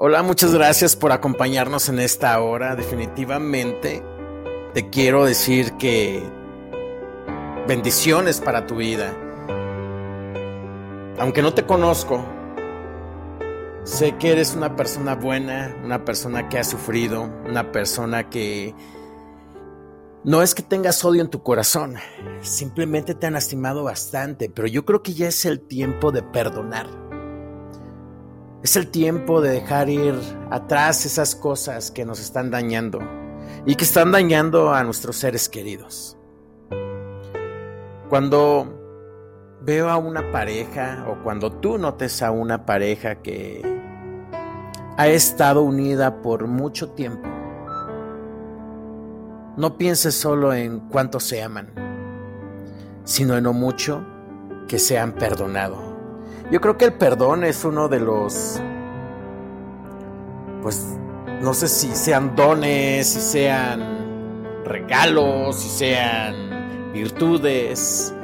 [0.00, 2.76] Hola, muchas gracias por acompañarnos en esta hora.
[2.76, 4.00] Definitivamente
[4.72, 6.22] te quiero decir que
[7.66, 9.12] bendiciones para tu vida.
[11.18, 12.24] Aunque no te conozco,
[13.82, 18.76] sé que eres una persona buena, una persona que ha sufrido, una persona que
[20.22, 21.96] no es que tengas odio en tu corazón,
[22.40, 27.07] simplemente te han lastimado bastante, pero yo creo que ya es el tiempo de perdonar.
[28.62, 30.14] Es el tiempo de dejar ir
[30.50, 32.98] atrás esas cosas que nos están dañando
[33.64, 36.16] y que están dañando a nuestros seres queridos.
[38.08, 38.74] Cuando
[39.62, 43.62] veo a una pareja o cuando tú notes a una pareja que
[44.96, 47.28] ha estado unida por mucho tiempo,
[49.56, 51.72] no pienses solo en cuánto se aman,
[53.04, 54.04] sino en lo mucho
[54.66, 55.87] que se han perdonado.
[56.50, 58.58] Yo creo que el perdón es uno de los,
[60.62, 60.96] pues,
[61.42, 68.14] no sé si sean dones, si sean regalos, si sean virtudes.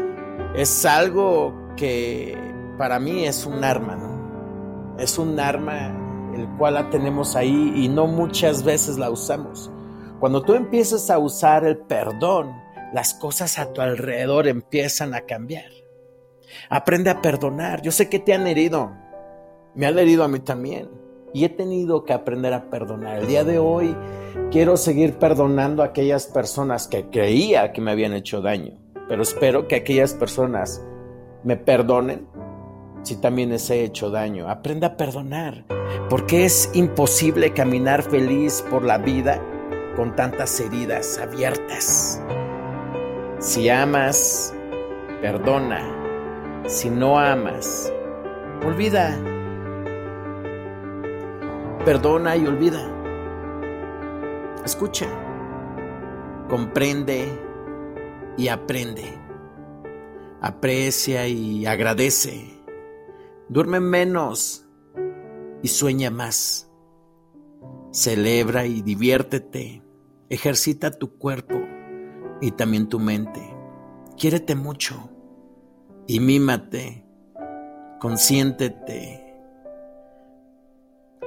[0.57, 2.39] Es algo que
[2.79, 4.97] para mí es un arma, ¿no?
[4.99, 5.95] Es un arma
[6.35, 9.71] el cual la tenemos ahí y no muchas veces la usamos.
[10.19, 12.53] Cuando tú empiezas a usar el perdón,
[12.95, 15.84] las cosas a tu alrededor empiezan a cambiar.
[16.69, 17.83] Aprende a perdonar.
[17.83, 18.93] Yo sé que te han herido.
[19.75, 20.89] Me han herido a mí también.
[21.33, 23.19] Y he tenido que aprender a perdonar.
[23.19, 23.97] El día de hoy
[24.51, 28.79] quiero seguir perdonando a aquellas personas que creía que me habían hecho daño.
[29.09, 30.83] Pero espero que aquellas personas
[31.43, 32.27] me perdonen
[33.03, 34.49] si también les he hecho daño.
[34.49, 35.65] Aprende a perdonar.
[36.09, 39.41] Porque es imposible caminar feliz por la vida
[39.97, 42.21] con tantas heridas abiertas.
[43.39, 44.55] Si amas,
[45.21, 45.94] perdona.
[46.67, 47.93] Si no amas,
[48.65, 49.21] olvida.
[51.85, 52.91] Perdona y olvida.
[54.65, 55.07] Escucha,
[56.49, 57.39] comprende
[58.39, 59.05] y aprende.
[60.41, 62.65] Aprecia y agradece.
[63.51, 64.67] Duerme menos
[65.63, 66.73] y sueña más.
[67.93, 69.83] Celebra y diviértete.
[70.31, 71.61] Ejercita tu cuerpo
[72.41, 73.55] y también tu mente.
[74.17, 75.11] Quiérete mucho
[76.07, 77.05] y mímate.
[78.01, 79.37] Consiéntete.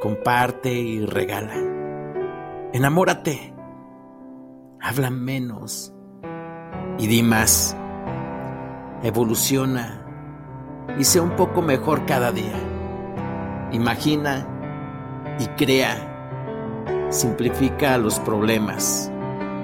[0.01, 1.55] Comparte y regala.
[2.73, 3.53] Enamórate.
[4.79, 5.93] Habla menos
[6.97, 7.75] y di más.
[9.03, 10.03] Evoluciona
[10.97, 12.55] y sea un poco mejor cada día.
[13.71, 14.47] Imagina
[15.39, 16.13] y crea
[17.09, 19.11] simplifica los problemas.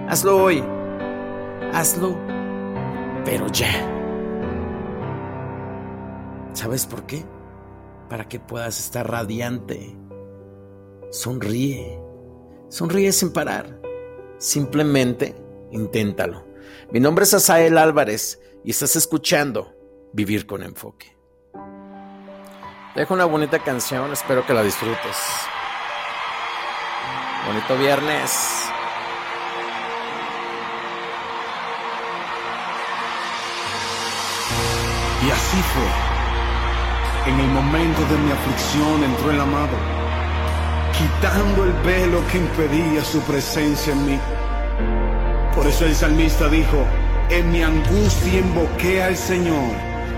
[0.08, 0.64] Hazlo hoy.
[1.74, 2.18] Hazlo,
[3.26, 3.93] pero ya.
[6.54, 7.26] ¿Sabes por qué?
[8.10, 9.98] Para que puedas estar radiante.
[11.12, 12.00] Sonríe.
[12.70, 13.82] Sonríe sin parar.
[14.38, 15.36] Simplemente
[15.72, 16.46] inténtalo.
[16.92, 19.74] Mi nombre es Asael Álvarez y estás escuchando
[20.14, 21.18] Vivir con Enfoque.
[22.96, 25.18] Dejo una bonita canción, espero que la disfrutes.
[27.48, 28.70] Bonito viernes.
[35.26, 36.13] Y así fue.
[37.26, 39.78] En el momento de mi aflicción entró el amado,
[40.98, 44.20] quitando el velo que impedía su presencia en mí.
[45.56, 46.86] Por eso el salmista dijo,
[47.30, 49.72] en mi angustia invoqué al Señor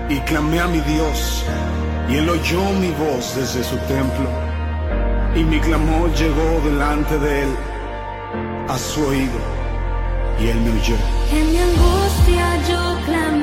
[0.08, 1.44] y clamé a mi Dios,
[2.08, 4.46] y él oyó mi voz desde su templo
[5.36, 7.48] y mi clamor llegó delante de él
[8.68, 9.38] a su oído
[10.40, 10.96] y él me oyó.
[11.30, 13.35] En mi angustia yo clamé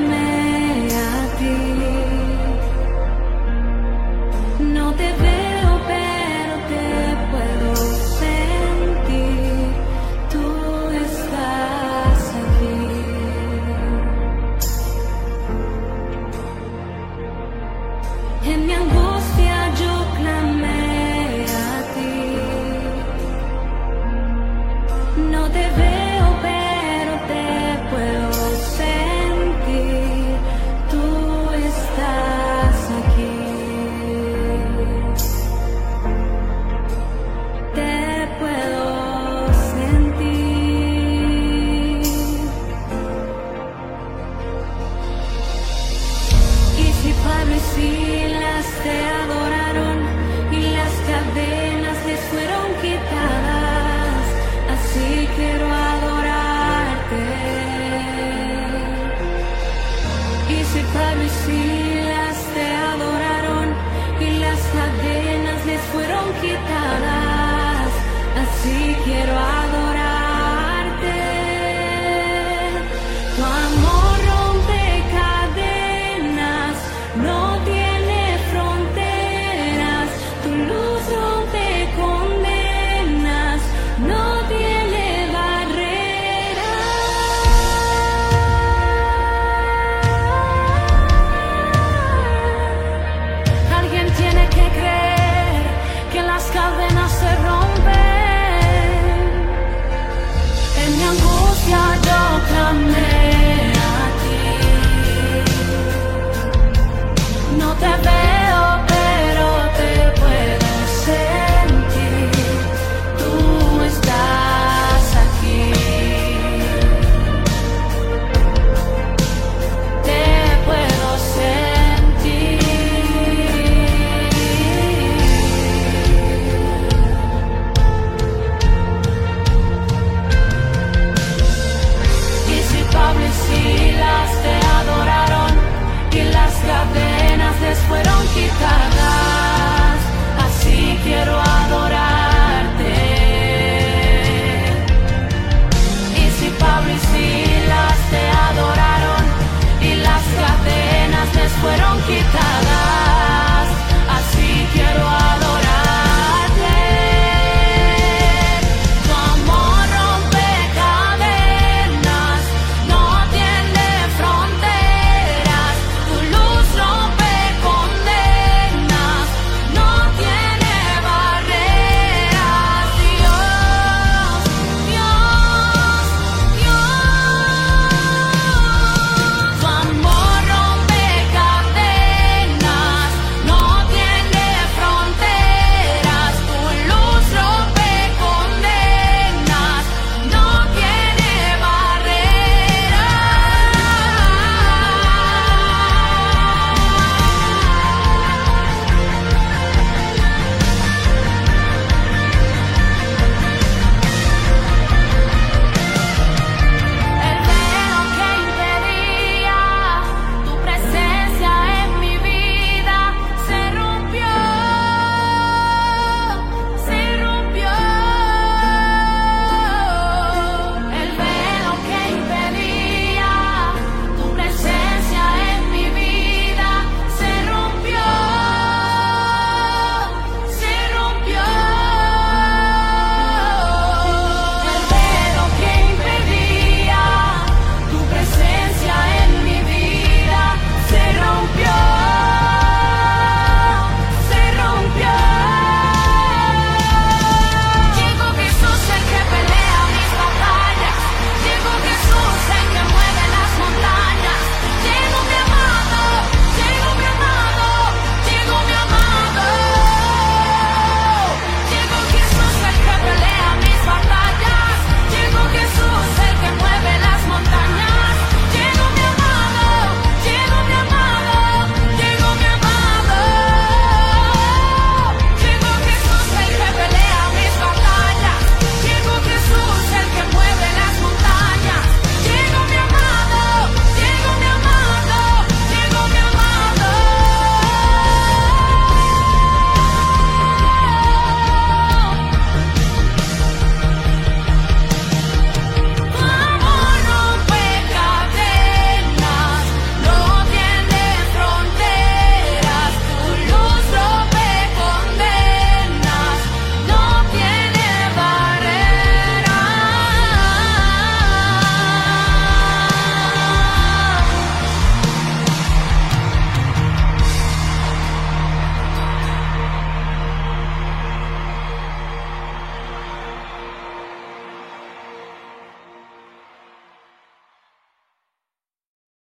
[68.36, 69.83] así quiero adorar.
[100.84, 101.33] 原谅过。